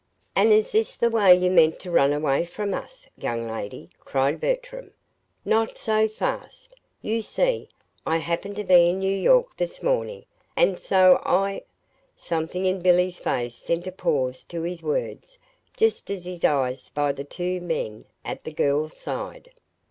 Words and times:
"And 0.35 0.51
is 0.51 0.71
this 0.71 0.95
the 0.95 1.11
way 1.11 1.35
you 1.35 1.51
meant 1.51 1.79
to 1.81 1.91
run 1.91 2.11
away 2.11 2.43
from 2.43 2.73
us, 2.73 3.07
young 3.17 3.47
lady?" 3.47 3.91
cried 3.99 4.41
Bertram. 4.41 4.93
"Not 5.45 5.77
so 5.77 6.07
fast! 6.07 6.73
You 7.03 7.21
see, 7.21 7.69
I 8.03 8.17
happened 8.17 8.55
to 8.55 8.63
be 8.63 8.89
in 8.89 8.97
New 8.97 9.15
York 9.15 9.55
this 9.57 9.83
morning, 9.83 10.25
and 10.57 10.79
so 10.79 11.21
I" 11.23 11.65
Something 12.15 12.65
in 12.65 12.79
Billy's 12.81 13.19
face 13.19 13.53
sent 13.53 13.85
a 13.85 13.91
pause 13.91 14.43
to 14.45 14.63
his 14.63 14.81
words 14.81 15.37
just 15.77 16.09
as 16.09 16.25
his 16.25 16.43
eyes 16.43 16.81
spied 16.81 17.17
the 17.17 17.23
two 17.23 17.61
men 17.61 18.05
at 18.25 18.43
the 18.43 18.51
girl's 18.53 18.97
side. 18.97 19.51